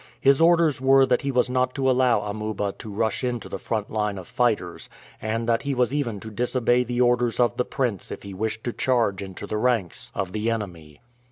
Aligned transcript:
His 0.19 0.41
orders 0.41 0.81
were 0.81 1.05
that 1.05 1.21
he 1.21 1.31
was 1.31 1.47
not 1.47 1.75
to 1.75 1.87
allow 1.87 2.21
Amuba 2.21 2.73
to 2.79 2.89
rush 2.91 3.23
into 3.23 3.47
the 3.47 3.59
front 3.59 3.91
line 3.91 4.17
of 4.17 4.27
fighters, 4.27 4.89
and 5.21 5.47
that 5.47 5.61
he 5.61 5.75
was 5.75 5.93
even 5.93 6.19
to 6.21 6.31
disobey 6.31 6.83
the 6.83 6.99
orders 7.01 7.39
of 7.39 7.55
the 7.55 7.65
prince 7.65 8.09
if 8.09 8.23
he 8.23 8.33
wished 8.33 8.63
to 8.63 8.73
charge 8.73 9.21
into 9.21 9.45
the 9.45 9.57
ranks 9.57 10.11
of 10.15 10.31
the 10.31 10.49
enemy. 10.49 11.01